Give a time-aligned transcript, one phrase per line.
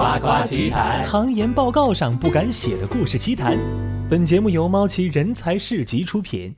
[0.00, 3.58] 夸夸其谈，行研报告上不敢写的故事奇谈。
[4.08, 6.54] 本节目由猫奇人才市集出品。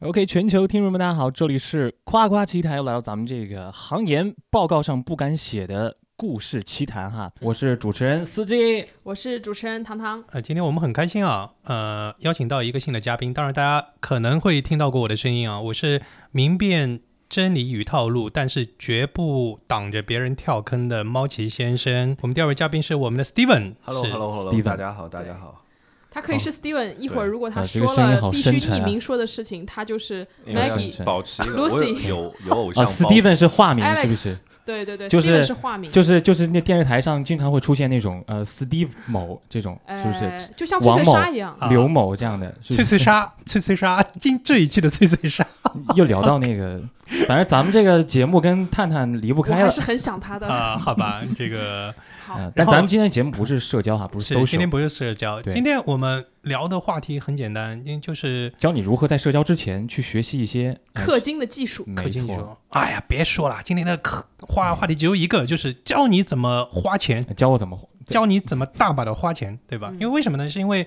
[0.00, 7.30] OK，全球听众们，大家好，这里是夸夸奇谈，又来到咱们这个行研报告上不敢写的故事奇谈哈。
[7.42, 10.24] 我是主持人司机，我是主持人糖糖。
[10.30, 13.34] 呃，今天我们很开心啊，呃，邀请到一个新的嘉宾。
[13.34, 16.98] 当然，大家可能会听到过我的声音啊，我是明辨
[17.28, 22.16] 真理与套路，但是绝不挡着别人跳坑的猫奇先生。
[22.20, 23.74] 我们第二位嘉宾是我们的 Steven。
[23.82, 25.64] Hello，Hello，Hello，Steven 大家好，大家好。
[26.08, 31.04] 他可以是 Steven，一会儿如果他说声音好了必须匿名说的事情，他就是 Maggie。
[31.04, 34.38] 保持 Lucy 有有有偶啊像，Steven 是化名是不是？
[34.66, 40.48] 对对对就是，Steven 是化名，就是就是那电视台上经常会出现那种呃 Steve 某这种，是不呃是？
[40.56, 41.56] 就像翠翠王某一样。
[41.58, 45.46] 啊刘某这样的，翠是翠莎，翠翠莎，今这一期的翠翠莎
[45.94, 46.80] 又聊到那个，
[47.26, 50.48] 反正咱们这个节目跟探探离不开了我还是很想他的。
[50.48, 51.94] 啊、好吧，这个
[52.26, 52.52] 好啊。
[52.54, 69.88] 但咱们今天的节目不是社交哈，不是是 social，今天不是社交，今天我们聊的话题很简单，因为就是教你如何在社交之前去学习一些呃氪金的技术，没错，氪金说，哎呀，别说了，今天的课话话题只有一个，就是教你怎么花钱，教我怎么教你怎么大把的花钱，对吧？
[69.92, 70.48] 嗯因为为什么呢？
[70.48, 70.86] 是因为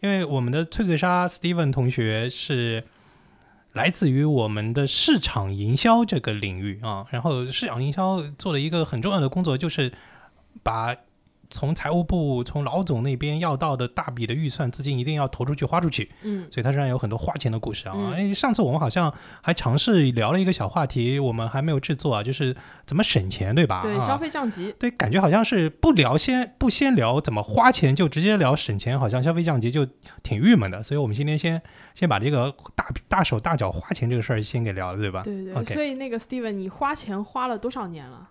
[0.00, 2.84] 因为我们的翠翠莎 Steven 同学是
[3.72, 9.92] 来自于我们的市场营销这个领域啊，然后市场营销做了一个很重要的工作，就是
[10.62, 10.94] 把
[11.50, 17.92] 从财务部从老总那边要到的大笔的预算资金一定要投出去花出去，嗯，所以它身上有很多花钱的故事啊。
[17.94, 23.82] 嗯哎、上次我们好像还尝试聊了一个小话题，我们还没有制作啊，就是怎么省钱，对吧？
[23.82, 29.86] 对，啊消费降级，对，感觉好像是不聊先不先聊怎么花钱，就直接聊省钱，好像消费降级就
[30.24, 30.82] 挺郁闷的。
[30.82, 31.62] 所以我们今天先
[31.94, 35.22] 先把这个大大手大脚花钱这个事儿先给聊了，对吧？
[35.22, 38.28] 对对所以那个 Steven，你花钱花了多少年了？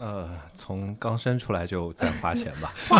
[0.00, 2.98] 呃，从刚生出来就在花钱吧，花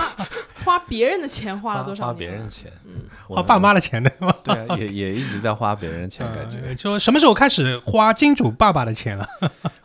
[0.64, 2.06] 花别人的钱花了多少年？
[2.12, 4.32] 花别人的钱，嗯，花爸妈的钱对吗？
[4.44, 9.28] 对啊，也也一直在花别人的钱，感觉呃说什么时候开始花金主爸爸的钱了？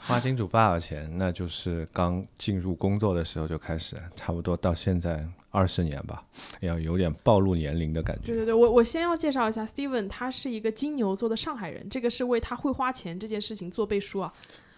[0.05, 6.23] 花金主爸爸钱，那就是刚进入工作的时候就开始，差不多到现在二十年吧，
[6.59, 8.27] 要有点暴露年龄的感觉。
[8.27, 14.33] 对对对，我我先要介绍一下 Steven，他是一个金牛座的上海人，这个是为他会花钱这件事情做背书啊，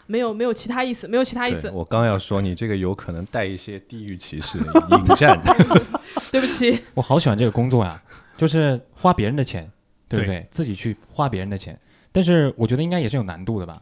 [0.05, 5.41] 没有没有其他意思，没有其他意思，我刚要说，你这个有可能带一些地域歧视的引战。
[6.31, 8.01] 对不起，我好喜欢这个工作呀，
[8.37, 9.69] 就是花别人的钱，
[10.07, 10.47] 对不对对？
[10.51, 11.79] 自己去花别人的钱，
[12.11, 13.81] 但是我觉得应该也是有难度的吧，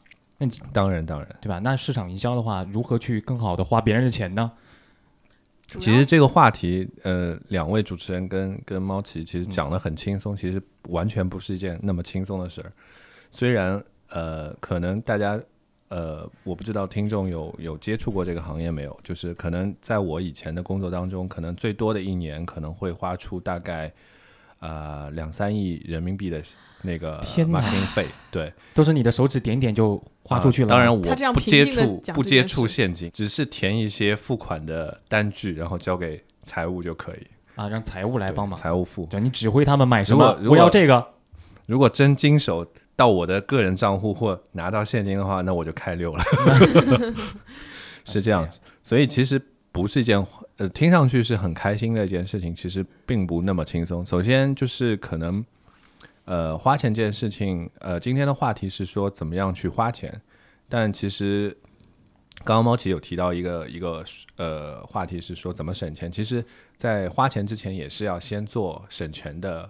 [0.71, 1.59] 当然，当然，对吧？
[1.59, 4.51] 那市场营销的话，如何去更好的花别人的钱呢？
[5.67, 12.71] 其实这个话题，呃，两位主持人跟跟猫奇其实嗯讲的很轻松，其实完全不是一件那么轻松的事儿。
[13.31, 15.39] 虽然呃，可能大家
[15.87, 23.91] 呃，我不知道听众有有接触过这个行业没有，就是可能在我以前的工作当中，可能最多的一年可能会花出大概
[24.63, 26.41] 呃两三亿人民币的
[26.83, 30.69] 那个 marketing 费，对，都是你的手指点点就花出去了。
[30.69, 31.01] 啊当然，我
[31.33, 37.27] 不接触不接触现金，只是填一些付款的单据，然后交给财务就可以。
[37.55, 39.05] 啊，让财务来帮忙，财务付。
[39.07, 41.05] 对你指挥他们买什么，如果如果我要这个。
[41.65, 46.23] 如果真经手到我的个人账户或拿到现金的话，那我就开溜了。
[48.03, 48.47] 是这样，
[48.83, 49.41] 所以其实
[49.71, 50.21] 不是一件
[50.69, 54.05] 听上去是很开心的一件事情，其实并不那么轻松。
[54.05, 55.43] 首先就是可能
[56.25, 60.21] 呃花钱这件事情，呃今天的话题是说怎么样去花钱，
[60.67, 61.55] 但其实
[62.43, 64.03] 刚刚猫奇有提到一个一个
[64.37, 66.43] 呃话题是说怎么省钱，其实
[66.75, 69.69] 在花钱之前也是要先做省钱的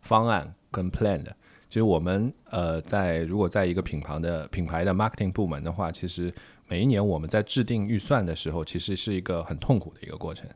[0.00, 1.34] 方案跟 plan 的。
[1.68, 6.32] 其实我们呃在如果在一个品牌的品牌的 marketing 部门的话，其实
[6.68, 10.46] 每一年我们在制定预算的时候，其实是一个很痛苦的一个过程。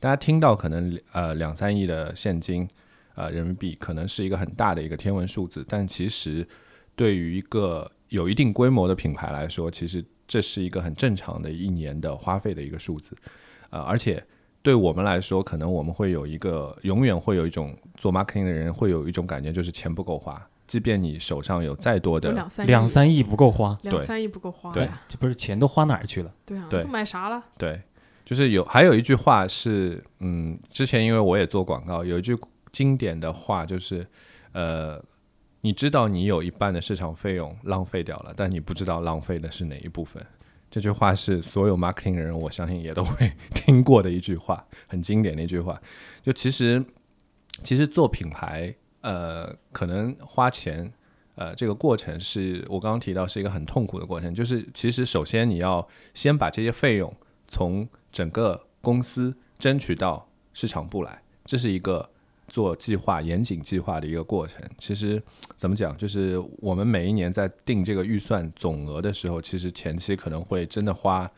[0.00, 2.66] 大家听到可能呃两三亿的现金
[3.14, 6.46] 呃人民币，可能是一个很大的一个天文数字，但其实
[6.96, 13.14] 对于一个有一定规模的品牌来说，其实这是一个很正常的一年的花费的一个数字。
[13.70, 14.24] 呃，而且
[14.62, 20.48] 对我们来说，可能我们会有一个永远会有一种做 marketing 的人会有一种感觉，就是钱不够花。
[20.68, 26.32] 即便你手上有再多的两三亿两三亿不够花，对两三亿不够花对呀，这不是钱都花哪儿去了？
[26.46, 27.42] 对啊，对都买啥了？
[27.56, 27.82] 对，
[28.24, 32.36] 就是有还有一句话是，嗯，之前因为我也做广告，有一句
[32.70, 34.06] 经典的话就是，
[34.52, 35.02] 呃，
[35.62, 40.24] 你知道你有一半的市场费用浪费掉了，但你不知道浪费的是哪一部分。
[40.70, 45.80] 这句话是所有 marketing 的人，我相信也都会 听过的一句话，很经典的一句话。
[46.22, 46.84] 就其实，
[47.62, 50.92] 其实做品牌，呃，可能花钱，
[51.36, 54.34] 呃，这个过程是我刚刚提到是一个很痛苦的过程。
[54.34, 57.14] 就是其实首先你要先把这些费用
[57.46, 62.10] 从整个公司争取到市场部来，这是一个
[62.48, 64.62] 做计划、严谨计划的一个过程。
[64.78, 65.22] 其实
[65.56, 71.30] 怎么讲，就是我们每一年在定这个预算总额的时候，其实前期可能会真的花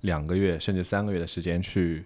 [0.00, 2.04] 两个月甚至三个月的时间去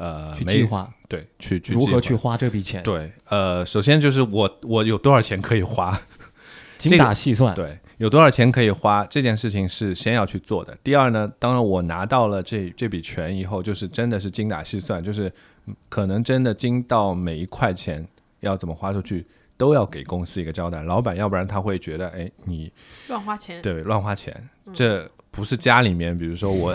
[0.00, 6.00] 呃去计划对去去如何去花这笔钱，对呃，首先就是我我有多少钱可以花，
[6.78, 7.54] 精打细算。
[7.54, 10.74] 对，有多少钱可以花这件事情是先要去做的。
[10.82, 15.30] 第二呢，当然我拿到了这这笔钱以后，就是真的是精打细算，就是
[15.66, 18.06] 嗯可能真的精到每一块钱
[18.40, 19.26] 要怎么花出去，
[19.58, 20.82] 都要给公司一个交代。
[20.82, 22.72] 老板要不然他会觉得，哎，你
[23.08, 23.60] 乱花钱。
[23.60, 26.72] 对乱花钱，这不是家里面，比如说我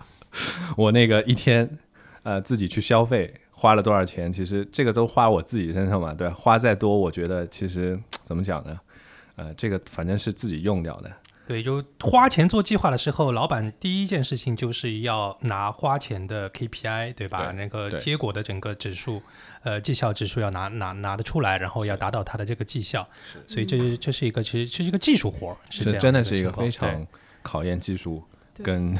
[0.78, 1.68] 我那个一天
[2.28, 3.34] 呃自己去消费。
[3.60, 4.30] 花了多少钱？
[4.30, 6.34] 其实这个都花我自己身上嘛，对吧？
[6.38, 8.78] 花再多，我觉得其实怎么讲呢？
[9.34, 11.10] 呃，这个反正是自己用掉的。
[11.44, 17.50] 对，就花钱做计划的时候，老板第一件事情就是要拿花钱的 KPI，对吧？
[17.50, 19.20] 对那个结果的整个指数，
[19.64, 23.04] 呃，绩效指数要拿拿拿得出来，然后要达到他的这个绩效。
[23.48, 27.04] 所以这是这是一个其实这是一个技术活，是这样真的的是一个非常
[27.42, 28.22] 考验技术
[28.54, 28.96] 对跟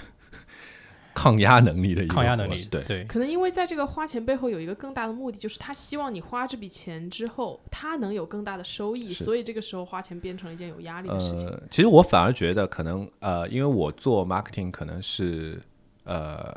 [1.19, 11.49] 抗压能力的一个抗压能力，对对可能因为在这个花钱背后有一个更大的目的，就是他希望你花这笔钱之后，他能有更大的收益，所以这个时候花钱变成了一件有压力的事情。
[11.49, 15.61] 呃，其实我反而觉得可能呃，因为我做 marketing 可能是
[16.05, 16.57] 呃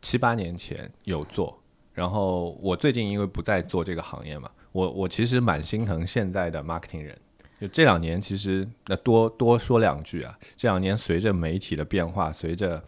[0.00, 1.60] 七八年前有做，
[1.92, 7.18] 然后我最近因为不再做这个行业嘛，我我其实蛮心疼现在的 marketing 人。
[7.58, 10.38] 就这两年，其实那多多说两句啊。
[10.58, 12.84] 这两年随着媒体的变化，随着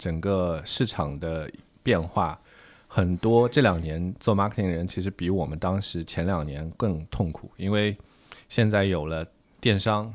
[0.00, 1.48] 整个市场的
[1.82, 2.40] 变化，
[2.88, 7.94] 很多这两年做 marketing 的人其实比我们当时前两年更痛苦，因为
[8.48, 9.26] 现在有了
[9.60, 10.12] 电商，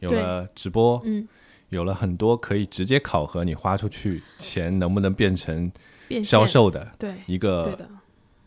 [0.00, 1.28] 有了直播，嗯，
[1.68, 5.70] 有了很多可以直接考核你花出去钱能不能变成
[6.24, 7.78] 销售的对一个，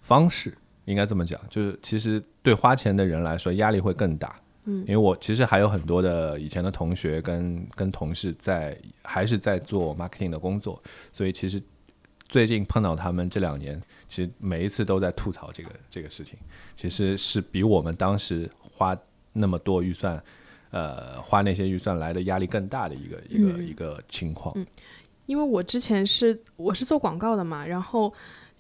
[0.01, 4.36] 方式，应该这么讲，就是其实对花钱的人来说压力会更大。
[4.69, 4.80] 嗯。
[4.81, 10.81] 因为我其实还有很多的以前的同学跟跟同事在还是在做 marketing 的工作，
[11.12, 11.62] 所以其实
[12.27, 16.38] 最近碰到他们这两年，其实每一次都在吐槽这个这个事情，
[16.75, 18.95] 其实是比我们当时花
[19.33, 20.21] 那么多预算，
[20.69, 23.68] 呃，花那些预算来的压力更大的一个一个、嗯。
[23.68, 24.56] 一个情况。
[25.25, 28.12] 因为我之前是我是做广告的嘛，然后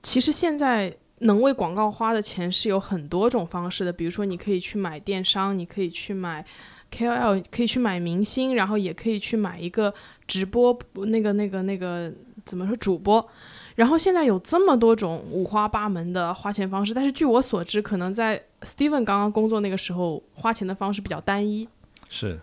[0.03, 6.45] 其实现在能为广告花的钱是有很多种方式的，比如说你可以去买电商，你可以去买
[6.91, 9.93] KOL，可以去买明星，然后也可以去买一个
[10.27, 12.11] 直播那个那个那个
[12.45, 13.25] 怎么说主播。
[13.75, 21.65] 然后现在有这么多种五花八门的花钱方式，但是据我所知，可能在 Steven 刚刚工作那个时候，花钱的方式比较单一。
[22.09, 22.37] 是，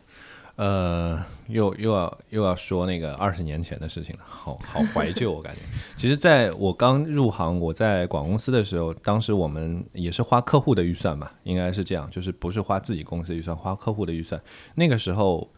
[0.56, 5.60] 呃，又又要又要说那个二十年前的事情了，好好怀旧，我感觉。
[5.96, 14.40] 其实，在我刚入行，我在广公司的时候，当时我们也是花客户的预算嘛，应该是这样，就是不是花自己公司的预算，花客户的预算。
[14.76, 15.50] 那个时候，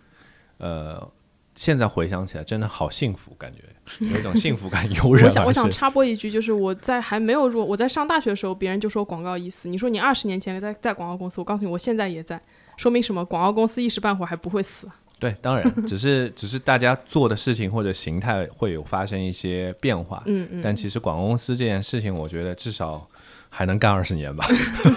[0.56, 1.08] 呃，
[1.54, 3.62] 现在回想起来，真的好幸福，感觉
[4.12, 5.52] 有一种幸福感油然 我想，我。
[5.52, 9.68] 想插播一句，就是我在还没有入，我在上大学的时候，别人就说广告意思。
[9.68, 12.40] 你说你二十年前在在广告公司，我告诉你，我现在也在，
[12.78, 13.22] 说明什么？
[13.25, 14.88] 广告公司一时半会儿还不会死。
[15.19, 20.22] 对，当然，只是 只是大家做的事情或者形态会有发生一些变化。
[20.26, 23.04] 嗯嗯，但其实广告公司这件事情，我觉得至少
[23.50, 24.47] 还能干二十年吧。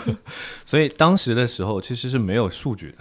[0.63, 2.93] 所以当时的时候其实是没有数据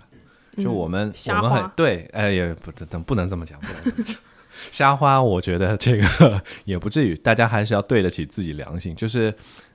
[0.57, 4.17] 的，就我们、嗯我们很对，哎也不能这么讲，不能这么讲。
[4.73, 8.97] 瞎花，我觉得这个 也不至于，大家还是要对得起自己良心。
[8.97, 9.33] 就是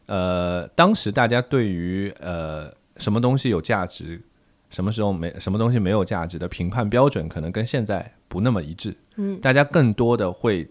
[0.08, 4.20] 呃，当时大家对于呃什么东西有价值，
[4.70, 8.96] 什么时候没什么东西没有价值的评判标准，可能跟现在不那么一致。
[9.16, 10.68] 嗯，大家更多的会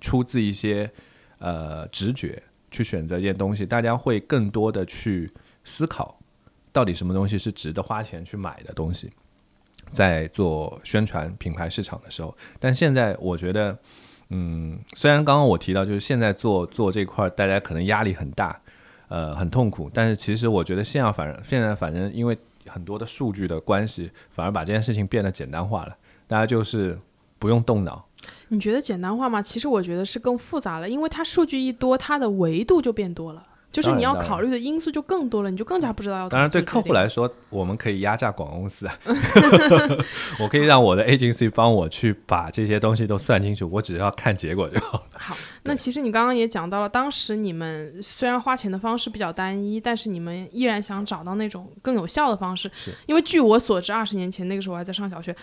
[0.00, 0.90] 出自一些
[1.38, 2.40] 呃直觉
[2.70, 5.32] 去选择一件东西，大家会更多的去
[5.64, 6.18] 思考，
[6.72, 9.10] 到底什么东西是值得花钱去买的东西，
[9.90, 12.36] 在做宣传品牌市场的时候。
[12.60, 13.76] 但现在我觉得，
[14.28, 18.60] 嗯，虽然刚刚我提到，就是现在做做这块，大家可能压力很大，
[19.08, 25.96] 呃，很痛苦，但是其实我觉得现在反正现在反正因为很多的数据的关系，反而把这件事情变得简单化了，
[26.26, 26.98] 大家就是
[27.38, 28.06] 不用动脑。
[28.48, 29.40] 你觉得简单化吗？
[29.40, 38.98] 其实我觉得是更复杂了，因为它数据一多，它的维度就变多了，就是你要考虑的因素就更多了，你就更加不知道要怎么当然，对客户来说，我们可以压榨广告公司啊，
[40.40, 45.04] 我可以让我的 agency 帮我去把这些东西都算清楚，我只要看结果就好了。
[45.12, 52.70] 好，那其实你刚刚也讲到了，当时你们虽然花钱的方式比较单一，但是你们依然想找到那种更有效的方式。
[52.74, 55.36] 是因为据我所知，二十年前那个时候我还在上小学，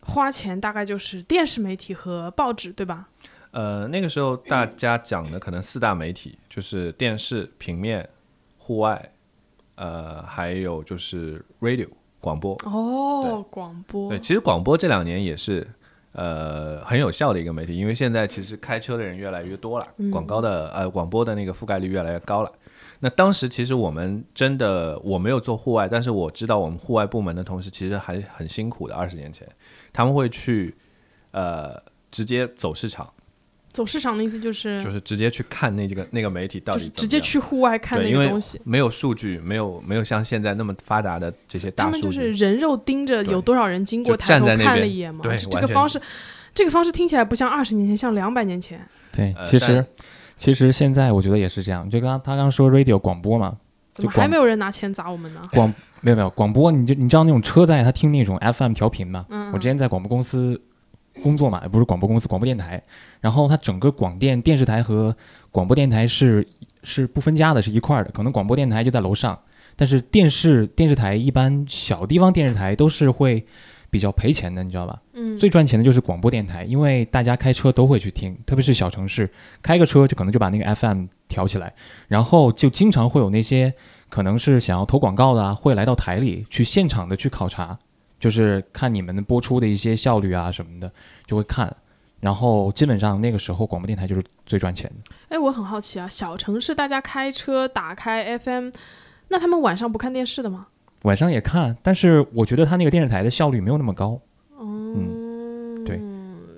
[0.00, 3.06] 花钱大概就是电视媒体和报纸，对吧？
[3.52, 8.06] 呃，那个时候大家讲的可能四大媒体就是电视、平面、
[8.58, 9.12] 户外，
[9.76, 11.88] 呃，还有就是 radio
[12.20, 12.54] 广播。
[12.64, 15.66] 哦，广播对，其实广播这两年也是
[16.12, 22.50] 呃很有效的一个媒体，因为现在其实开车的人越来越多了，广告的呃广播的那个覆盖率越来越高了。
[23.00, 28.94] 那当时其实我们真的我没有做户外，但是我知道我们户外部门的同事其实还很辛苦的。
[28.94, 29.46] 二十年前，
[29.92, 30.74] 他们会去
[31.32, 31.74] 呃
[32.12, 33.12] 直接走市场，
[33.72, 38.60] 走市场的意思就是就是直接去看那几个那个媒体到就是底怎么样直接去户外看那个东西。
[38.64, 45.22] 没有数据，没有没有像现在那么发达的这些大数据，他们就是人肉盯着有多少人经过，就抬头看了一眼嘛。
[45.22, 46.00] 对这这个方式，
[46.54, 48.78] 这个方式听起来不像二十年前，像两百年前。
[49.10, 49.86] 对，呃其实但
[50.36, 51.88] 其实现在我觉得也是这样。
[51.88, 53.56] 就刚刚他刚刚说 radio 广播嘛，
[53.94, 55.40] 怎么就还没有人拿钱砸我们呢？
[55.52, 59.24] 广没有没有广播，你就你知道那种车载他听那种 FM 调频嘛？
[59.30, 60.60] 嗯，我之前在广播公司
[61.20, 62.80] 工作嘛，不是广播公司，广播电台。
[63.20, 65.14] 然后它整个广电电视台和
[65.50, 66.46] 广播电台是
[66.82, 68.10] 是不分家的，是一块儿的。
[68.12, 69.38] 可能广播电台就在楼上，
[69.76, 73.44] 但是电视电视台一般小地方电视台都是会
[73.90, 75.02] 比较赔钱的，你知道吧？
[75.12, 81.74] 嗯，最赚钱的就是广播电台，因为大家开车都会去听，特别是小城市，开个车就可能就把那个 FM 调起来，
[82.08, 83.72] 然后就经常会有那些
[84.08, 87.78] 可能是想要投广告的啊，会来到台里去现场的去考察，
[88.22, 90.92] 就是看你们播出的一些效率啊什么的，
[91.26, 91.76] 就会看。
[92.20, 95.12] 然后基本上那个时候广播电台就是最赚钱的。
[95.30, 98.70] 哎，我很好奇啊，小城市大家开车打开 FM，
[99.26, 100.68] 那他们晚上不看电视的吗？
[101.02, 104.20] 晚上也看，但是我觉得他那个电视台的效率没有那么高。
[104.60, 105.96] 嗯，对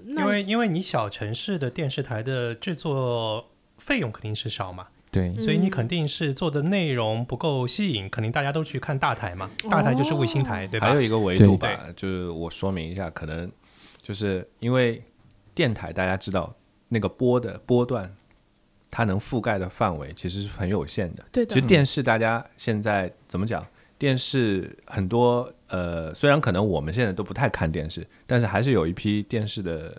[0.06, 3.46] 因为因为你小城市的电视台的制作
[3.78, 10.88] 费用肯定是少嘛，对，所以你嗯肯定是做的内容不够吸引，肯定大家都去看大台嘛，大台就是卫星台，对吧？
[10.88, 13.48] 还有一个维度吧，就是我说明一下，可能
[14.02, 15.00] 就是因为
[15.54, 16.52] 电台大家知道
[16.88, 18.12] 那个波的波段，
[18.90, 21.24] 它能覆盖的范围其实是很有限的。
[21.30, 23.64] 对的其实，电视大家现在怎么讲？
[23.96, 29.96] 电视很多呃，虽然可能我们现在都不太看电视，但是还是有一批电视的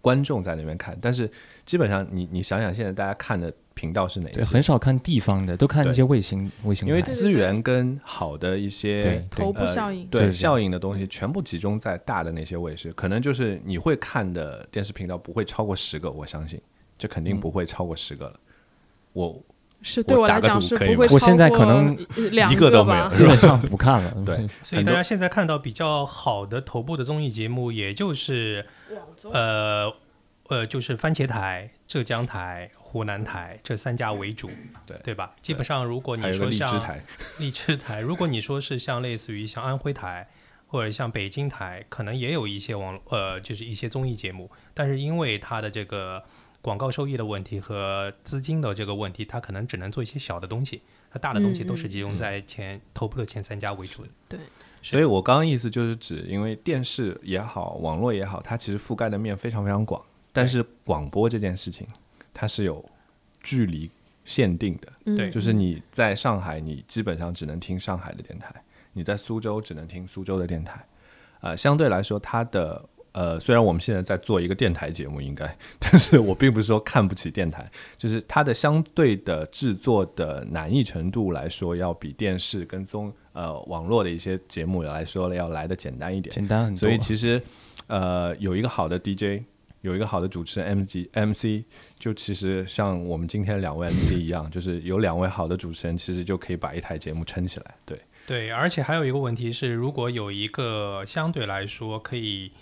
[0.00, 0.96] 观众在那边看。
[1.02, 1.28] 但是
[1.66, 6.86] 基本上你你想想，现在大家看的频道是哪对，很少看地方的，都看一些卫星卫星。
[6.86, 16.60] 因为资源跟好的一些对头部呃效应，对效应的东西全部集中在大的那些卫视，可能就是你会看的电视频道不会超过十个，我相信，
[16.98, 18.34] 这肯定不会超过十个了。
[19.12, 19.42] 我
[19.82, 24.14] 是对我来讲是不会超过现在可能一两个都没有基本上不看了。
[24.24, 24.48] 对。
[24.62, 28.64] 所以大家现在看到比较好的头部的综艺节目，也就是
[29.32, 29.92] 呃
[30.48, 34.50] 呃，就是番茄台、浙江台、湖南台这三家为主，
[34.84, 35.34] 对对吧？
[35.40, 37.04] 基本上如果你说像荔枝台，
[37.40, 40.28] 荔枝台，如果你说是像类似于像安徽台
[40.66, 46.22] 或者像北京台，可能也有一些网呃，就是一些综艺节目，但是因为它的这个
[46.60, 54.38] 广告收益的问题和资金的这个问题，它可能只能做一些小的东西，它大的东西都是集中在前、头部的前三家为主的。
[54.82, 61.86] 所以我刚刚意思就是指，因为电视也好，网络也好，它其实覆盖的面非常非常广，但是广播这件事情，
[62.34, 62.84] 它是有
[63.42, 63.90] 距离
[64.24, 64.92] 限定的。
[65.06, 68.48] 嗯对就是你在上海，你基本上只能听上海的电台；
[68.92, 70.84] 你在苏州只能听苏州的电台。
[71.40, 86.32] 呃，相对来说，它的呃，虽然我们现在在做一个电台节目，应该， 但是我并不是说看不起电台，就是它的相对的制作的难易程度来说，要比电视跟综呃网络的一些节目来说要来的简单一点。
[86.32, 86.78] 简单很多。
[86.78, 87.42] 所以其实
[87.88, 89.42] 呃有一个好的 DJ，
[89.82, 91.64] 有一个好的主持人 M G MC，
[91.98, 97.74] 就其实像我们今天两位 MC 一样， 就是有两位好的主持人，其实就可以把一台节目撑起来。
[97.84, 102.52] 对，对，而且还有一个问题是，如果有一个相对来说可以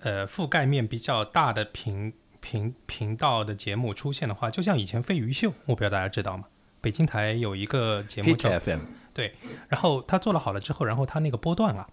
[0.00, 6.44] 呃覆盖面比较大的频频频道的节目出现的话，就像以前飞鱼秀，我不知道大家知道吗？
[6.80, 8.80] 北京台有一个节目叫，FM
[9.14, 9.34] 对
[9.68, 11.86] 然后他做了好了之后，然后他那个波段啊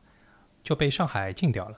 [0.64, 1.78] 就被上海禁掉了。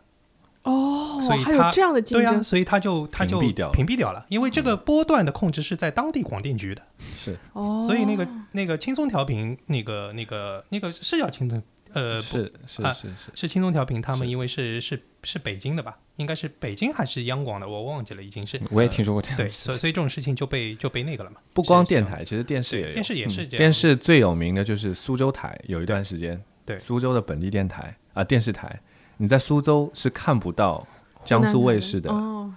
[0.63, 6.82] 哦，所以它还有这样的竞对啊，所以他就他就屏蔽掉了屏蔽掉了，因为这个波段的控制是在当地广电局的，
[7.18, 11.62] 是哦，所以那个那个轻松调频，那个那个那个是叫轻松，
[11.94, 19.48] 呃，不是是啊是是，是轻松调频，他们因为是是是北京的吧，应该是北京还是央广的，我忘记了，已经是我也听说过这样对。
[19.48, 21.38] 所以所以这种事情就被就被那个了嘛。
[21.53, 22.94] 不光电台，其实电视也有。
[22.94, 28.80] 电视也是这样，电视最有名的就是苏州台，有一段时间，对苏州的本地电台啊、电视台，
[29.18, 30.86] 你在苏州是看不到
[31.24, 32.51] 江苏卫视的，哦，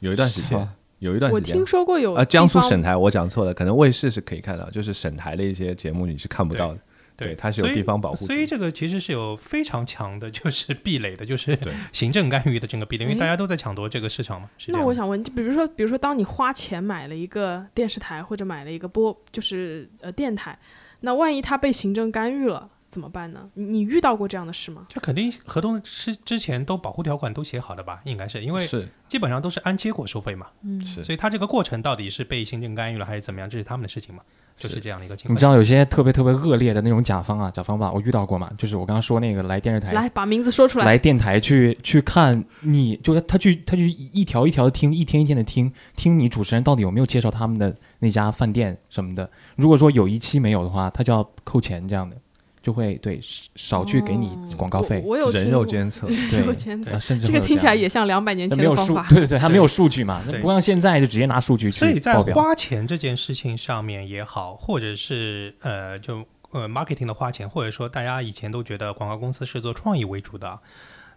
[0.00, 1.54] 有一段时间，有一段时间。
[1.54, 6.80] 我听说过有啊，江苏省台我讲错了，可能卫视是可以看到，就是省台的一些节目你是看不到的。
[7.16, 11.56] 对，它是有地方保护组所以这个其实是有非常强的，就是壁垒的， 就是
[11.92, 14.50] 行政干预的这个壁垒，因为哎大家都在抢夺这个市场嘛。
[14.66, 20.58] 那我想问，就比如说，比如说，当你花钱买了一个电视台或者买了一个播，就是呃电台，
[21.02, 23.50] 那万一它被行政干预了怎么办呢？
[23.54, 24.86] 你你遇到过这样的事吗？
[24.88, 28.00] 这肯定合同之之前都保护条款都写好的吧？
[28.04, 34.22] 应该是因为是基本上都是按结果收费嘛，嗯，是所以他这个过程到底是被行政干预了还是怎么样，这是他们的事情嘛，
[34.56, 35.34] 就是是这样的一个情况。
[35.34, 40.86] 你知道有些特别特别恶劣的那种甲方啊，甲方吧，我遇到过嘛，就是我刚刚说那个来电视台来把名字说出来。
[40.86, 49.28] 来电台去去看你，就是他去他去一条一条的听，一天一天的听，听你主持人到底有没有介绍他们的那家饭店什么的。
[49.56, 52.16] 如果说有一期没有的话，他就要扣钱这样的，
[52.64, 53.20] 就会对
[53.56, 59.06] 少去给你广告费，哦我我有人肉监测，人肉监测啊，甚至这个听起来也像两百年前的方法。
[59.10, 62.14] 对对 对，他没有数据嘛，不像现在就直接拿数据去所以在。
[62.32, 70.58] 花钱这件事情上面也好，或者是呃，就呃 marketing 的花钱，或者说大家以前都觉得广告公司是做创意为主的，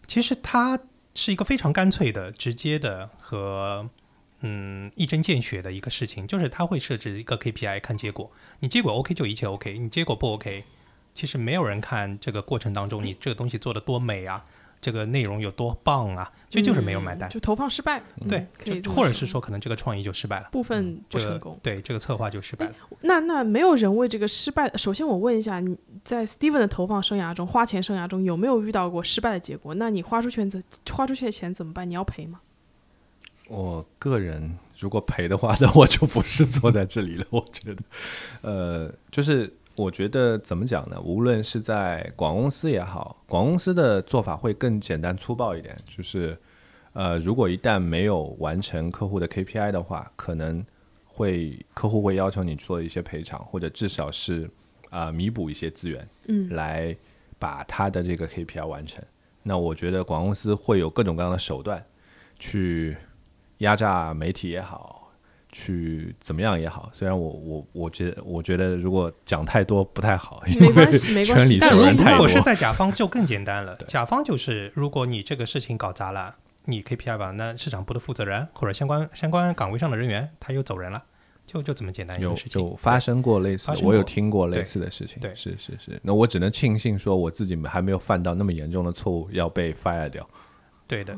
[0.05, 0.77] 其实它
[1.15, 3.89] 是一个非常干脆的、直接的和
[4.41, 10.65] 嗯一针见血的一个事情，就是它会设置一个 KPI 看结果，你结果 OK 就一切 OK，你结果不 OK，
[11.17, 14.45] 其实没有人看这个过程当中你这个东西做的多美啊，
[14.79, 17.31] 这个内容有多棒啊，这就是没有买单嗯。
[17.31, 18.45] 就投放失败，对，
[18.83, 20.49] 或者是说可能这个创意就失败了。
[20.51, 21.59] 部分不这个成功。
[21.63, 22.73] 对这个策划就失败了。
[23.01, 24.71] 那那没有人为这个失败。
[24.77, 29.73] 首先我问一下，你在 Steven 的投放生涯中、花钱生涯中有没有遇到过失败的结果？
[29.73, 31.89] 那你花出去怎花出去的钱怎么办？
[31.89, 32.41] 你要赔吗？
[33.47, 37.25] 我个人如果赔的话，那我就不是坐在这里了。
[37.31, 37.81] 我觉得，
[38.41, 40.99] 呃，就是我觉得怎么讲呢？
[41.01, 46.35] 无论是在广告公司也好，广告公司的做法会更简单粗暴一点，就是
[46.93, 50.65] 呃，如果一旦没有完成客户的 KPI 的话，可能
[51.05, 54.49] 会客户会要求你做一些赔偿，或者至少是
[54.89, 56.97] 啊、弥补一些资源，嗯，来
[57.37, 59.03] 把他的这个 KPI 完成。
[59.43, 61.85] 那我觉得广告公司会有各种各样的手段
[62.39, 62.97] 去
[63.59, 65.06] 压榨媒体也好，
[65.51, 66.89] 去怎么样也好。
[66.93, 71.57] 虽然我我我觉得我觉得如果讲太多不太好，因为没关系，没关系。
[71.57, 81.01] 圈里但但是人太多如果是在甲方就更简单了，甲方就是如果你这个事情搞砸了，你 KPI 吧，那市场部的负责人或者相关相关岗位上的人员他又走人了，
[81.45, 82.61] 就就这么简单一有个事情。
[82.61, 85.19] 有发生过类似我有听过类似的事情。
[85.21, 85.97] 对是是是。
[86.03, 90.27] 那我只能庆幸说我自己还没有犯到那么严重的错误，要被 fire 掉。
[90.87, 91.17] 对的，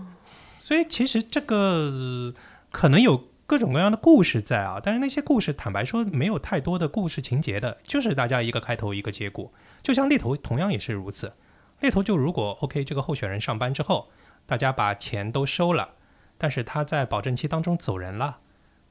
[0.60, 2.34] 所以其实这个呃
[2.72, 9.52] 可能有各种各样的故事在啊，但是那些故事坦白说没有太多的故事情节的，就是大家一个开头一个结果。
[9.82, 11.34] 就像猎头同样也是如此，
[11.80, 14.12] 猎头就如果 OK 这个候选人上班之后，
[14.46, 15.96] 大家把钱都收了，
[16.38, 18.38] 但是他在保证期当中走人了，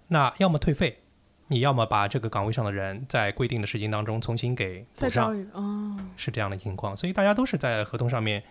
[0.09, 1.03] 那要么退费。
[1.47, 8.42] 你要么把这个岗位上的人在规定的时间当中重新给补上再招，一个哦，是这样的情况，所以大家都是在合同上面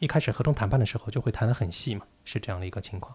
[0.00, 3.14] 一开始合同谈判的时候就会谈得很细嘛，是这样的一个情况。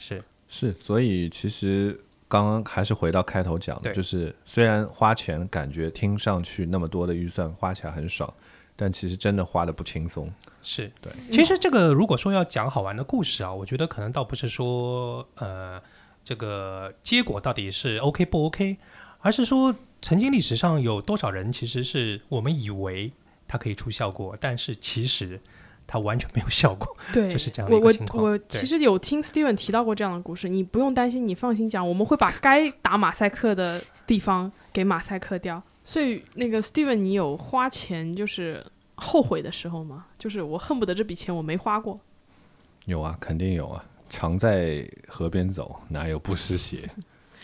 [0.00, 8.32] 是是，所以其实刚刚还是回到开头讲的，就是虽然花钱感觉听上去那么多的预算花起来很爽，
[8.74, 10.32] 但其实真的花的不轻松。
[10.62, 11.12] 是，对。
[11.30, 15.80] 其实这个如果说要讲好玩的故事啊，我觉得可能倒不是说呃
[16.24, 18.76] 这个结果到底是 OK 不 OK，
[19.20, 23.12] 而是说曾经历史上有多少人其实是我们以为
[23.46, 25.40] 它可以出效果，但是其实
[25.88, 26.96] 它完全没有效果。
[27.12, 35.60] 对， 就是这样的我我一个情况我对其实有听 Steven 提到过这样的故事，你不用担心，你放心讲，我们会把该打马赛克的地方给马赛克掉。
[35.82, 38.62] 所以那个 Steven，你有花钱就是
[38.96, 40.04] 后悔的时候吗？
[40.18, 41.98] 就是我恨不得这笔钱我没花过。
[42.84, 43.82] 有啊，肯定有啊。
[44.10, 46.88] 常在河边走，哪有不湿鞋？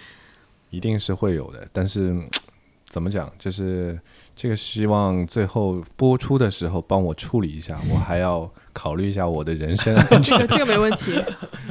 [0.71, 1.69] 一定是会有的。
[1.73, 2.29] 但是嗯
[2.89, 3.99] 怎么讲，就是
[4.37, 10.23] 这个希望最后播出的时候帮我处理一下，我还要考虑一下我的人身安全。
[10.37, 11.13] 这个这个没问题，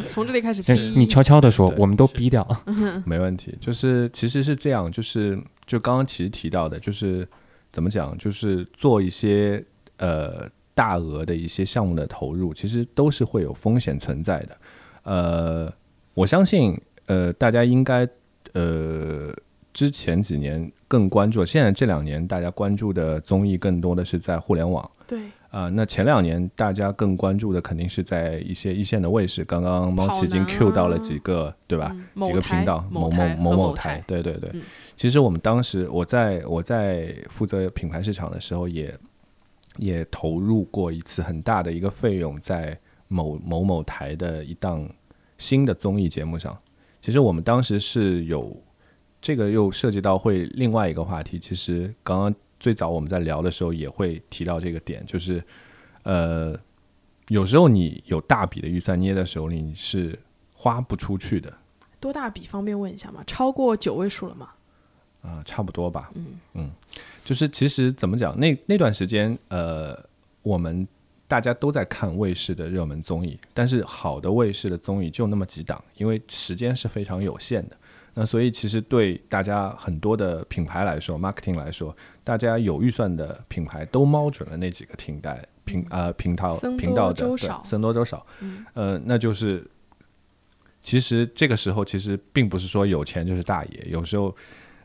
[0.08, 0.64] 从这里开始
[0.96, 2.48] 你悄悄的说，我们都逼掉。
[3.06, 7.28] 没问题，就是其实是这样，就是就刚刚其实提到的，就是
[7.72, 9.64] 怎么讲，就是做一些
[9.98, 14.58] 呃大额的一些项目的投入，其实都是会有风险存在的。
[15.04, 15.74] 呃，
[16.14, 18.08] 我相信呃大家应该
[18.54, 19.30] 呃
[19.74, 24.90] 之前几年更关注，现在这两年大家关注的综艺更多的是在互联网。
[25.08, 31.96] 对啊、那前两年大家更关注的肯定是在一些一线的卫视，刚刚猫跑奇已经男 Q 到了啊几个，对吧？
[32.16, 34.50] 嗯几个频道，某某台某和某台，对对对。
[34.54, 34.62] 嗯
[34.96, 38.96] 其实我们当时我在我在负责品牌市场的时候也，
[39.78, 44.88] 也投入过一次很大的一个费用在某某某台的一档
[45.38, 46.58] 新的综艺节目上。
[47.02, 48.56] 其实我们当时是有
[49.24, 55.42] 这个又涉及到会另外一个话题，其实刚刚最早我们在聊的时候也会提到这个点，就是
[56.04, 56.54] 呃，
[57.30, 60.20] 有时候你有大笔的预算捏在手里，你是
[60.52, 61.58] 花不出去的
[62.02, 62.42] 多大笔？
[62.42, 63.24] 方便问一下吗？
[63.26, 64.50] 超过九位数了吗？
[65.22, 66.12] 啊、差不多吧。
[66.54, 66.70] 嗯
[67.24, 69.98] 就是其实怎么讲，那那段时间，呃，
[70.42, 70.86] 我们
[71.30, 77.78] 大家都在看卫视的热门综艺，但是好的卫视的综艺就那么几档，因为时间是非常有限的。
[78.16, 88.66] 那所以其实对大家很多的品牌来说，marketing 来说，大家有预算的品牌都瞄准了那几个听带频呃频道频道的少僧多粥少，嗯。
[88.74, 89.66] 呃，那就是
[90.82, 94.36] 其实这个时候其实并不是说有钱就是大爷，有时候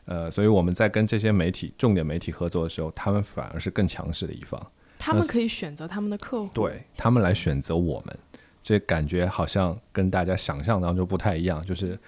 [0.05, 4.59] 呃，所以我们在跟这些媒体重点媒体合作的时候，他们反而是更强势的一方，
[4.97, 6.49] 他们可以选择他们的客户。
[6.51, 8.19] 对他们来选择我们，
[8.63, 11.99] 这感觉好像跟大家想象当中不太一样，就是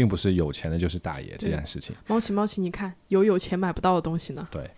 [0.00, 1.94] 并不是有钱的就是大爷这件事情。
[2.06, 4.48] 猫起猫起，你看有有钱买不到的东西呢。
[4.50, 4.70] 对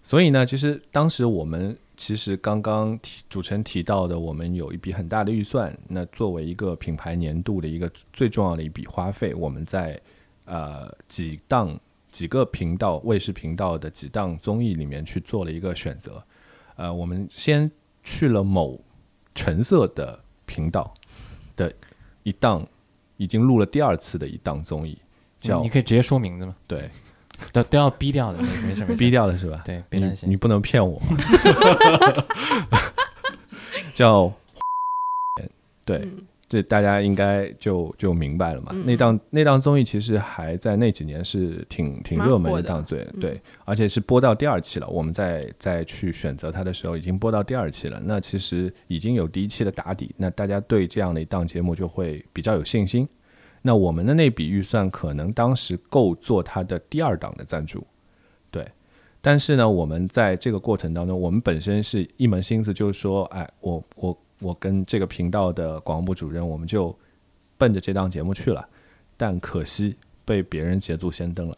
[0.00, 5.76] 所以呢，其实当时我们其实刚刚提主持人提到的，我们有一笔很大的预算。
[5.88, 10.00] 那作为一个品牌年度的一个最重要的一笔花费，我们在
[10.44, 11.76] 呃几档
[12.12, 16.22] 几个频道卫视频道的几档综艺里面去做了一个选择。
[16.76, 17.68] 呃，我们先
[18.04, 18.80] 去了某
[19.34, 20.94] 橙色的频道
[21.56, 21.74] 的
[22.22, 22.64] 一档
[23.16, 24.96] 已经录了第二次的一档综艺，
[25.38, 26.54] 叫你可以直接说名字吗？
[26.66, 26.90] 对
[27.52, 28.94] 都都要逼掉的，没没事没事。
[28.96, 29.62] 逼掉的是吧？
[29.64, 30.30] 对，别你担心。
[30.30, 31.00] 你不能骗我。
[33.94, 34.32] 叫
[35.84, 38.68] 对，嗯这大家应该就就明白了嘛。
[38.70, 44.86] 嗯那档那档综艺其实还在那几年是挺挺热门火的档，对嗯对，而且是播到第二期了。
[44.86, 48.00] 我们在再去选择它的时候，已经播到第二期了。
[48.04, 53.08] 那其实已经有第一期的打底，那大家对这样的一档节目就会比较有信心。
[53.62, 57.84] 那我们的那笔预算可能当时够做它的第二档的赞助，
[58.50, 58.64] 对。
[59.20, 66.96] 但是呢，我们在这个过程当中，我们本身是一门心思，就是说，哎，我我我跟这个频道的广播部主任，我们就
[67.56, 68.68] 奔着这档节目去了，
[69.16, 71.56] 但可惜被别人捷足先登了，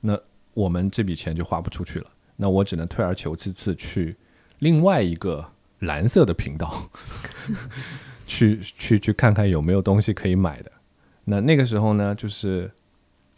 [0.00, 0.18] 那
[0.54, 2.06] 我们这笔钱就花不出去了，
[2.36, 4.16] 那我只能退而求其次去
[4.58, 6.90] 另外一个蓝色的频道，
[8.26, 10.72] 去去去看看有没有东西可以买的。
[11.24, 12.70] 那那个时候呢，就是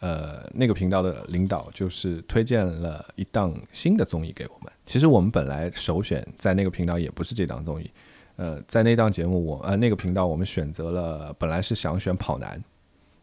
[0.01, 4.73] 呃，那个频道的领导就是推荐了一档新的综艺给我们。
[4.83, 7.87] 其实我们本来首选在那个频道也不是这档综艺，
[8.35, 12.59] 呃，在那档节目我呃那个频道我们选择了，本来是想选跑男，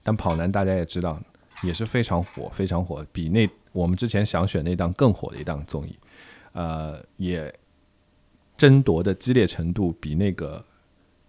[0.04, 1.20] 但跑男大家也知道
[1.64, 5.98] 也是非常火，非常火，比那我们之前想选那档更火的一档综艺，
[6.52, 7.52] 呃，也
[8.56, 10.64] 争夺的激烈程度比那个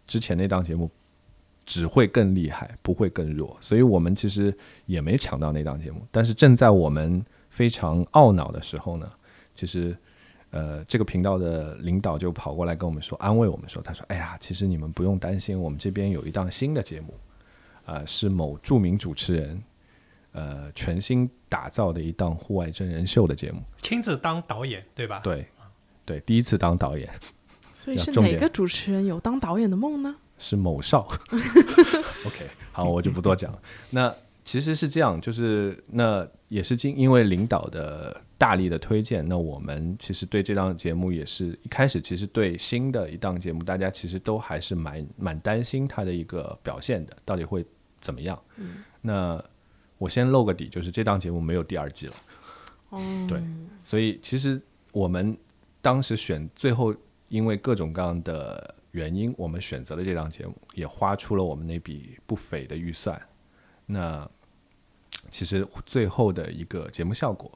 [0.05, 0.89] 之前那档节目
[1.69, 3.55] 只会更厉害，不会更弱。
[3.61, 4.51] 所以我们其实
[4.87, 6.01] 也没抢到那档节目。
[6.09, 9.07] 但是正在我们非常懊恼的时候呢，
[9.53, 9.95] 其实
[10.49, 17.13] 呃，这个频道的领导就跑过来跟我们说，安慰我们说，他说：“哎呀，其实你们不用担心，我们这边有一档新的节目，
[17.85, 19.63] 啊、是某著名主持人
[20.31, 23.61] 呃全新打造的一档户外真人秀的节目。
[23.83, 25.19] 亲自当导演，对吧？
[25.23, 25.45] 对，
[26.03, 27.07] 对，第一次当导演
[27.75, 30.15] 所以是哪个主持人有当导演的梦呢？
[30.39, 31.01] 是某少。
[32.25, 33.61] OK，好，我就不多讲了。
[33.91, 34.11] 那
[34.43, 47.63] 其实是这样，就是那也是经因为领导的大力的推荐，那我们其实对这档节目也是一开始其实对新的一档节目，大家其实都还是蛮蛮担心它的一个表现的，到底会
[48.01, 48.41] 怎么样？
[48.55, 49.43] 嗯那
[49.97, 52.13] 我先露个底，就是这档节目没有第二季了。
[52.89, 53.39] 哦，对
[53.83, 54.59] 所以其实
[54.91, 55.37] 我们
[55.81, 56.95] 当时选最后，
[57.27, 63.21] 因为各种各样的原因，我们选择了这档节目，也花出了我们那笔不菲的预算。
[63.85, 64.29] 那
[65.29, 67.51] 其实最后的一个节目效果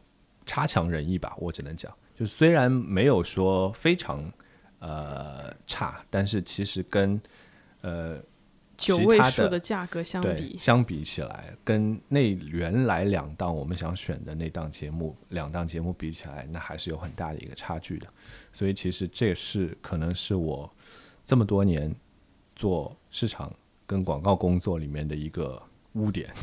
[0.45, 4.31] 差强人意吧，我只能讲，就虽然没有说非常
[4.79, 7.19] 呃差，但是其实跟
[7.81, 8.19] 呃
[8.75, 18.07] 九位数的价格相，比，相比起来，跟那原来两档我们想选的那档节目，两档节目比起来，那还是有很大的一个差距的。
[18.51, 20.69] 所以其实这是可能是我
[21.25, 21.93] 这么多年
[22.55, 23.51] 做市场
[23.85, 25.61] 跟广告工作里面的一个
[25.93, 26.33] 污点。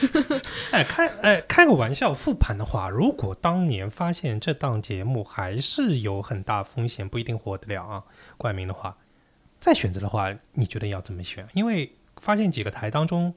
[0.72, 8.04] 哎，开哎开个玩笑，复盘的话，如果当年发现这档节目还是有很大风险，不一定火得了啊，
[8.36, 8.96] 冠名的话，
[9.58, 11.46] 再选择的话，你觉得要怎么选？
[11.54, 13.32] 因为发现几个台当中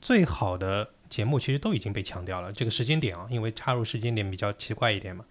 [0.00, 5.24] 最好的节目其实都已经被强调了，这个时间点啊，因为插入时间点比较奇怪一点嘛，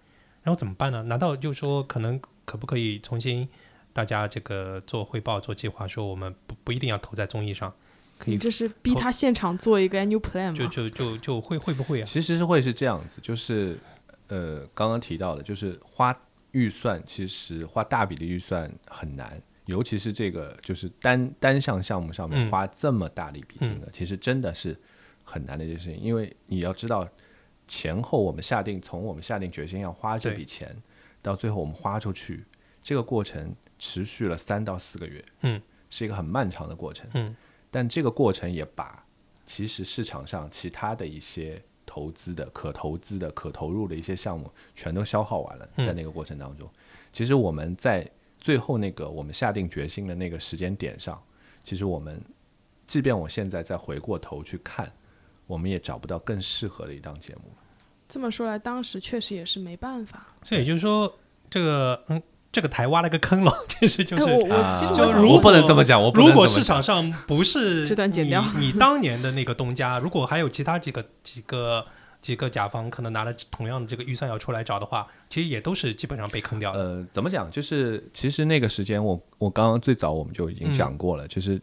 [0.43, 1.03] 然后怎么办呢？
[1.03, 3.47] 难道就说可能可不可以重新
[3.95, 7.73] 大家这个做汇报、做计划，说我们不不一定要投在综艺上，
[8.17, 10.57] 可以你这是逼他现场做一个 annual plan 吗？
[10.57, 12.03] 就就就就会会不会啊？
[12.03, 13.79] 其实是会是这样子，就是
[14.27, 16.13] 呃刚刚提到的，就是花
[16.51, 24.77] 预算，其实花大笔的预算很难，尤其是这个就是单单项项目上面嗯花这么大的一笔金额，其实真的是
[25.23, 27.07] 很难的一件事情，因为你要知道
[27.65, 30.75] 前后我们下定从我们下定决心要花这笔钱，
[31.21, 32.43] 到最后我们花出去，
[32.83, 37.35] 这个过程持续了三到四个月，嗯，是一个很漫长的过程，嗯，
[37.69, 39.05] 但这个过程也把
[39.45, 45.69] 其实市场上其他的一些投资的、可投资的、可投入的一些项目，全都消耗完了。
[45.77, 46.69] 嗯在那个过程当中，
[47.13, 51.21] 其实我们在最后那个我们下定决心的那个时间点上，
[51.63, 52.21] 其实我们，
[52.87, 54.91] 即便我现在再回过头去看，
[55.47, 57.41] 我们也找不到更适合的一档节目。
[58.07, 60.27] 这么说来，当时确实也是没办法。
[60.43, 61.11] 所以也就是说，
[61.49, 62.21] 这个嗯，
[62.55, 71.85] 这个台挖了个坑了， 其实就哎，是我我其实我想就如果我不能这么讲，我不能如果市场上不是 这段剪你掉你当年的那个东家， 如果还有其他几个几个
[72.21, 76.79] 几个甲方可能拿了同样的这个预算要出来找的话，其实也都是基本上被坑掉的。
[76.79, 77.51] 呃，怎么讲？
[77.51, 81.61] 就是其实那个时间我，我刚刚最早我们就已经讲过了，就是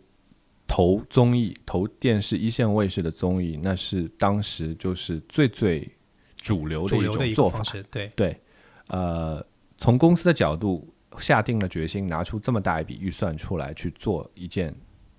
[0.67, 5.89] 投综艺、投电视一线卫视的综艺，那是当时就是最最
[6.37, 7.65] 主流的一种做法一个方。
[7.65, 8.41] 式，对，对，
[8.89, 9.45] 呃，
[9.83, 14.73] 从公司的角度下定了决心，拿出这么大一笔预算出来去做一件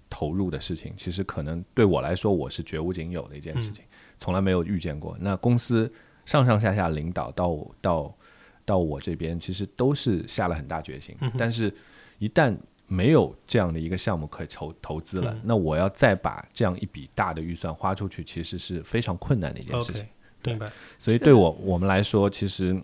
[0.10, 3.84] 投入的事情，其实可能对我来说，我是绝无仅有的一件事情，
[4.18, 5.18] 从来没有遇见过。
[5.20, 5.92] 那公司
[6.24, 8.16] 上上下下领导到到
[8.64, 11.70] 到我这边，其实都是下了很大决心，嗯但是
[12.18, 12.56] 一旦
[12.88, 20.08] 没有这样的一个项目可以投投资了，嗯那我要再把这样一笔大的预算花出去，其实是非常困难的一件事情。
[20.58, 22.82] 个所以对我我们来说，其实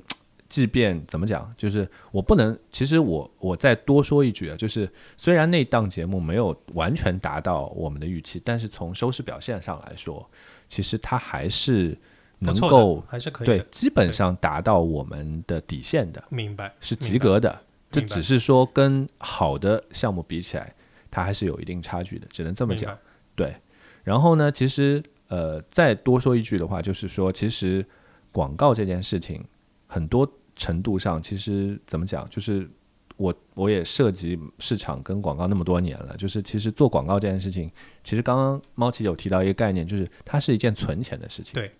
[0.49, 10.27] 即便怎么讲，就是我不能，其实我我再多说一句啊，就是虽然那档节目没有完全达到我们的预期，但是从收视表现上来说，
[10.67, 11.97] 其实它还是
[12.39, 17.61] 能够还是可以，对基本上达到我们的底线的，明白，是及格的。
[17.91, 20.73] 这只是说跟好的项目比起来，
[21.09, 22.95] 它还是有一定差距的，只能这么讲。
[23.35, 23.55] 对，
[24.03, 27.83] 然后呢，其实呃，再多说一句的话，就是说，其实
[28.31, 29.43] 广告这件事情，
[29.89, 32.69] 很多程度上，其实怎么讲，就是
[33.17, 37.69] 我我也涉及市场跟广告那么多年了，就是其实做广告这件事情，
[38.03, 41.55] 其实刚刚猫奇有提到一个概念，就是它是一件存钱的事情。
[41.55, 41.71] 对，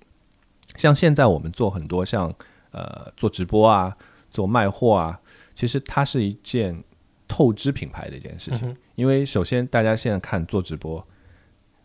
[0.75, 2.33] 像现在我们做很多像
[2.71, 3.95] 呃做直播啊，
[4.31, 5.21] 做卖货啊，
[5.53, 6.83] 其实它是一件
[7.27, 8.67] 透支品牌的一件事情。
[8.67, 11.07] 嗯因为首先大家现在看做直播，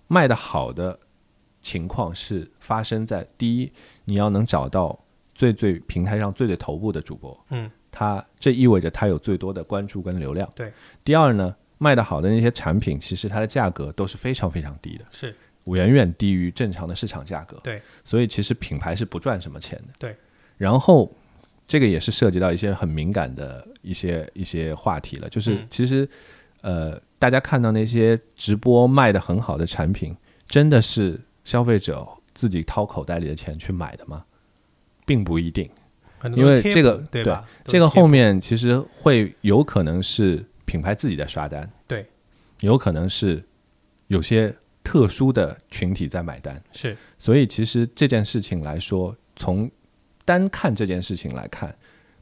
[0.08, 0.98] 卖的好的
[1.62, 3.72] 情况是发生在第一，
[4.06, 5.03] 你要能找到
[5.34, 10.48] 最最平台上最最头部的主播，嗯，他这意味着他有最多的关注跟流量。
[10.54, 10.72] 对。
[11.02, 17.58] 第二呢，卖的好的那些产品，其实它的价格都是非常非常低的，是远远低于正常的市场价格。
[17.62, 17.82] 对。
[18.04, 19.94] 所以其实品牌是不赚什么钱的。
[19.98, 20.16] 对。
[20.56, 21.10] 然后
[21.66, 26.08] 这个也是涉及到一些很敏感的一些一些话题了，就是嗯其实、
[26.60, 30.16] 呃，大家看到那些直播卖的很好的产品，
[30.46, 34.24] 真的是消费者自己掏口袋里的钱去买的吗？
[35.04, 35.68] 并不一定，
[36.34, 37.46] 因为这个对吧？
[37.64, 42.06] 都这个后面其实会有可能是品牌自己在刷单，对，
[42.60, 43.42] 有可能是
[44.08, 46.96] 有些特殊的群体在买单，是。
[47.18, 49.70] 所以其实这件事情来说，从
[50.24, 51.74] 单看这件事情来看，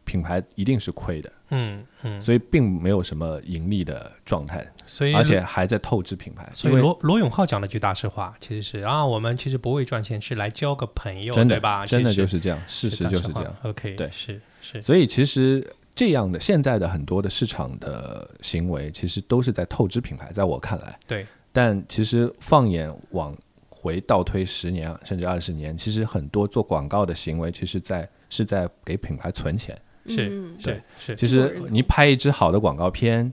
[0.04, 11.86] 品牌一定是亏的，嗯嗯，所以并没有什么盈利的状态，所以而且还在透支品牌，所以罗罗永浩讲了句大实话，其实是啊，我们其实不为赚钱，是来交个朋友，真的对吧？
[11.86, 13.54] 真的就是这样，事实就是这样。
[13.62, 20.98] OK，对是是，所以其实这样的现在的很多的市场的行为，其实都是在透支品牌，在我看来。
[21.06, 21.26] 对。
[21.54, 23.36] 但其实放眼往
[23.68, 29.78] 回倒推十年甚至二十年，其实很多做广告的行为，其实在是在给品牌存钱。
[30.06, 30.28] 是
[30.62, 33.32] 对是是，其实你拍一支好的广告片，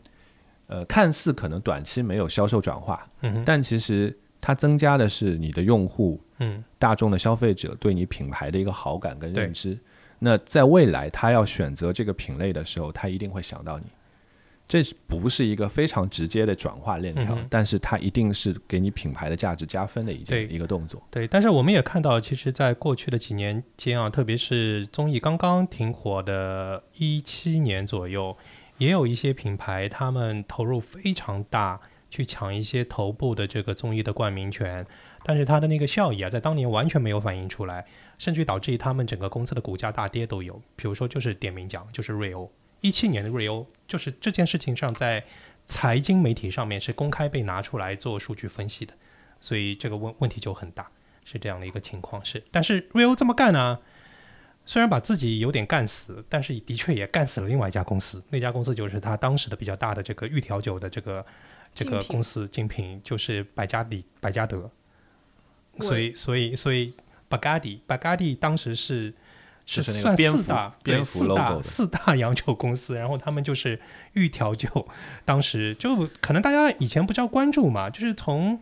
[0.67, 9.77] 呃，看似可能短期没有销售转化，嗯但其实它增加的是你的用户嗯大众的消费者对你品牌的一个好感跟认知。
[10.19, 13.85] 那在未来，他要选择这个品类的时候，他一定会想到你。
[14.69, 21.01] 这不是一个非常直接的转化链条，嗯但是它一定是给你品牌的价值加分的一对件一个动作。
[21.09, 28.37] 对，但是我们也看到，其实，在过去的几年间啊，特别是综艺刚刚挺火的一七年左右，
[28.77, 34.85] 也有一些品牌他们投入非常大，去抢一些头部的这个综艺的冠名权，
[35.23, 37.83] 但是它的那个效益啊，在当年完全没有反映出来，
[38.19, 40.61] 甚至于导致于他们整个公司的股价大跌都有。
[40.75, 45.23] 比如说，就是点名奖，就是瑞欧，一七年的瑞欧，就是这件事情上在
[45.65, 48.93] 财经媒体上面是公开被拿出来做数据分析的，
[49.39, 50.89] 所以这个问问题就很大。
[51.25, 53.77] 是这样的一个情况是，但是瑞欧这么干呢，
[54.65, 58.23] 虽然把自己有点干死，但是的确也干死了另外一家公司。
[58.29, 61.23] 那家公司就是他当时的比较大的这个玉调酒的这个
[61.71, 64.71] 这个公司竞品，就是百加迪百加德。
[65.81, 66.95] 所以所以所以
[67.29, 69.13] Bagatti Bagatti 当时是是
[69.77, 73.79] 就是那个算蝙蝠四大对蝙蝠四 logo 大四大 洋酒公司，然后他们就是
[74.13, 74.87] 玉调酒，
[75.25, 78.59] 当时就可能大家以前不叫关注嘛，就是从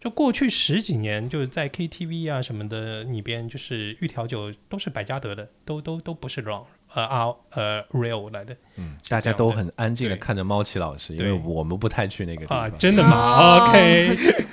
[0.00, 12.78] 就过去十几年，就是在 KTV 啊什么的里边，就是玉调酒都是百加得的，都都都不是 wrong 呃啊呃 real 来的嗯，大家都很安静的看着猫奇老师，因为我们不太去那个地啊，方。
[12.78, 14.46] 真的吗、啊 o k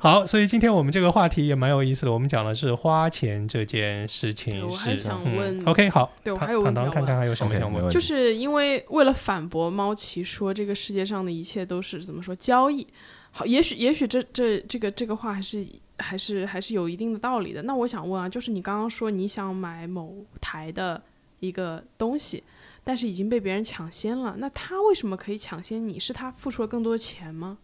[0.00, 4.64] 好，所以今天我们这个话题也蛮有意思的，我们讲的是花钱这件事情是。
[4.64, 12.86] 我还想嗯问 OK，好，唐对我还有问唐唐题要问看看还有什么想问就是因为为了反驳猫奇说这个世界上的一切都是怎么说交易，
[13.30, 15.64] 好，也许也许这这这个这个话还是
[15.98, 17.62] 还是还是有一定的道理的。
[17.62, 21.00] 那我想问啊，就是你刚刚说你想买某台的
[21.44, 22.42] 一个东西，
[22.82, 26.00] 但是已经被别人抢先了，那他为什么可以抢先你？
[26.00, 27.58] 是他付出了更多的钱吗？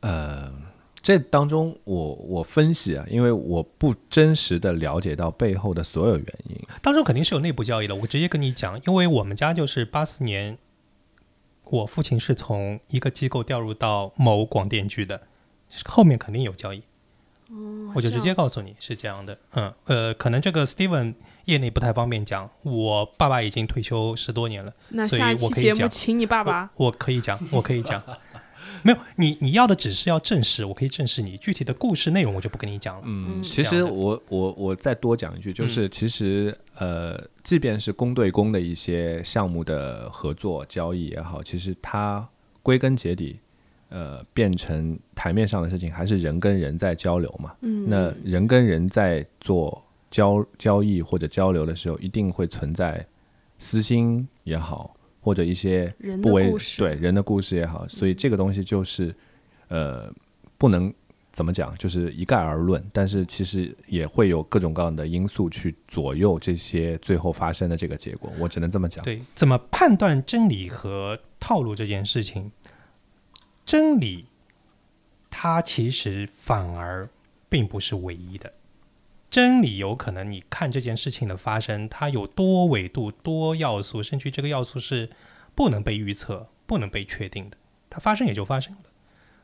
[0.00, 0.52] 呃，
[1.00, 6.56] 这当中我我分析啊，因为我不真实的了解到背后的所有原因。
[6.82, 10.58] 当中肯定是有内部交易的，我直接跟你讲，因为我们家就是八四年，
[11.64, 15.22] 我父亲是从一个机构调入到某广电局的，
[15.86, 16.82] 后面肯定有交易。
[17.94, 21.14] 我就直接告诉你是这样的，嗯，呃，可能这个 Steven
[21.46, 25.74] 业内不太方便讲，我爸爸已经退休十多年了，那下期我可以讲。
[25.74, 26.70] 节目请你爸爸。
[26.76, 28.02] 我我可以讲，我可以讲，
[28.82, 33.42] 没有你你要的只是要证实，我可以证实你具体的故事内容我就不跟你讲了，嗯，嗯。
[33.42, 42.26] 其实我我我再多讲一句，就是其实呃，即便是公对公的一些项目的合作交易也好，其实它
[42.62, 43.38] 归根结底，
[43.90, 47.54] 呃，变成台面上的事情，还是人跟人在交流嘛。
[47.60, 49.83] 嗯，那人跟人在做
[50.14, 53.04] 交交易或者交流的时候，一定会存在
[53.58, 59.12] 私心也好，或者一些不为的故事，对人的故事也好，所以这个东西就是
[59.66, 60.08] 呃
[60.56, 60.94] 不能
[61.32, 69.04] 怎么讲，就是一概而论，但是其实也会有各种各样的因素去左右这些最后发生的这个结果，我只能这么讲。
[69.04, 72.52] 对，怎么判断真理和套路这件事情？
[73.66, 74.26] 真理，
[75.28, 77.08] 它其实反而
[77.48, 78.52] 并不是唯一的。
[79.34, 85.10] 真理有可能，你看这件事情的发生，它有多维度、多要素，甚至这个要素是
[85.56, 87.56] 不能被预测、不能被确定的。
[87.90, 88.82] 它发生也就发生了。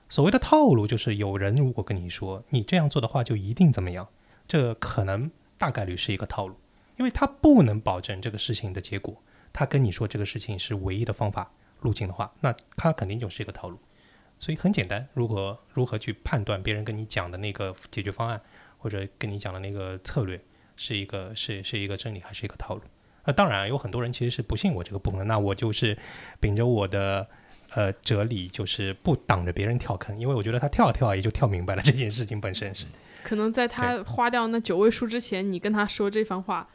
[0.08, 4.06] 所谓的套路，就是有人如果跟你说你这样做的话就一定怎么样，
[4.46, 6.54] 这可能大概率是一个套路，
[6.96, 9.20] 因为他不能保证这个事情的结果。
[9.52, 11.50] 他跟你说这个事情是唯一的方法
[11.80, 13.76] 路径的话，那他肯定就是一个套路。
[14.38, 18.40] 所以很简单，如何如何去判断别人跟你讲的那个解决方案，
[18.80, 20.40] 或者跟你讲的那个策略
[20.74, 22.82] 是一个是是一个真理还是一个套路？
[23.26, 25.96] 那当然有很多人其实是不信我这个部分，那我就是
[26.40, 27.26] 秉着我的
[27.74, 32.86] 呃哲理，就是不挡着别人跳坑，因为我觉得他跳啊跳啊也就跳明白了这件事情本身是。
[33.22, 36.66] 可能在他花掉那九位数之前，你跟他说这番话，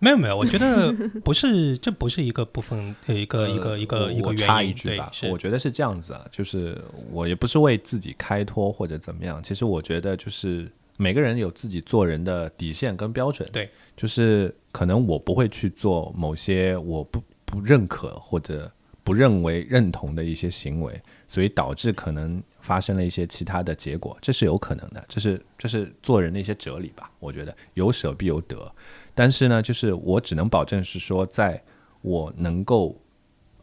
[0.00, 4.24] 没有没有，我觉得不是，这不是一个部分，呃，一个、一个呃一个一个原因。
[4.24, 6.76] 我插一句吧，对我觉得是这样子啊，就是
[7.12, 10.68] 我也不是为自己开脱或者怎么样，其实我觉得就是
[11.00, 18.70] 每个人有自己做人的底线跟标准，对，就是可能我不会去做某些我不不认可或者
[19.02, 28.70] 不认为认同的一些行为，所以导致可能发生了一些其他的结果，这是有可能的，这是这是做人的一些哲理吧，我觉得有舍必有得。
[29.14, 31.62] 但是呢，就是我只能保证是说，在
[32.02, 32.94] 我能够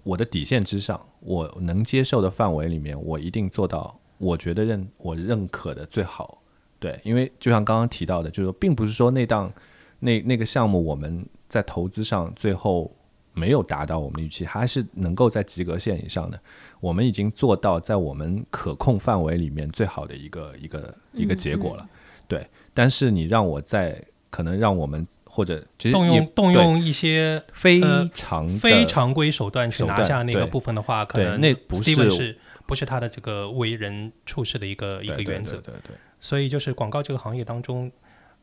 [0.01, 6.41] 我的底线之上，我能接受的范围里面，我一定做到我觉得认我认可的最好。
[6.79, 9.51] 对，因为就像刚刚提到的，就是说，并不是说那档
[9.99, 12.95] 那那个项目我们在投资上最后
[13.33, 16.39] 没有达到我们的预期，还是能够在及格线以上的。
[16.79, 21.85] 我们已经做到在我们可控范围里面最好的一个一个一个结果了。
[22.27, 35.55] 对，但是你让我在可能让我们或者动用动用一些非呃常的非常规手段去拿下那个部分的话，可能那不是是不是他的这个为人处事的一个一个对对原则？
[35.57, 37.91] 对对对所以就是广告这个行业当中，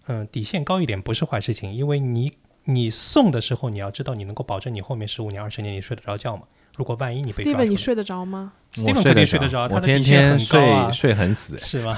[0.06, 2.32] 嗯、底线高一点不是坏事情，因为你
[2.64, 6.44] 你送的时候，你要知道你能够保证你后面十五年、二十年你睡得着觉吗？
[6.76, 8.52] 如果万一你被抓 Steven，你睡得着吗？
[8.78, 11.56] 我 Steven 肯定睡得着，他天的底线天很高啊睡睡很死。
[11.56, 11.96] 是吗？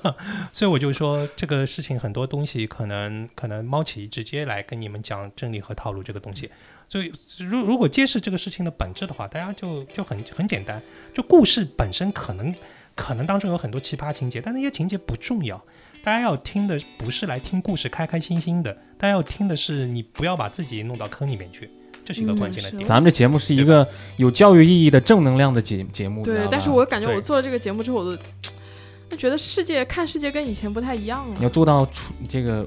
[0.50, 6.50] 所以我就说这个事情很多东西可能可能猫起直接来跟你们讲真理和套路这个东西。
[6.88, 10.80] 所以如如果揭示这个事情的本质的话，大家就就很很简单，
[11.12, 12.54] 就故事本身可能
[12.94, 15.60] 可能当中有很多奇葩情节，但那些情节不重要，
[16.02, 21.70] 大家要听的不是来听故事开开心心的，大家要听的是你不要把自己弄到坑里面去，
[22.04, 22.82] 这是一个关键的点。
[22.82, 23.86] 嗯咱们这节目是一个
[24.16, 28.22] 有教育意义的正能量的节节目，对但是我感觉我做了这个节目之后，我都
[29.10, 31.34] 就觉得世界看世界跟以前不太一样了。
[31.36, 32.66] 你要做到出这个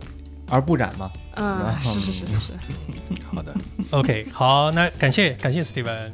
[0.49, 1.11] 而不染嘛。
[1.36, 2.53] 嗯，是是是是是。
[3.34, 3.55] 好的
[3.91, 6.11] ，OK，好，那感谢感谢 Steven。